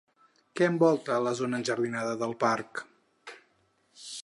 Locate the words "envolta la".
0.69-1.33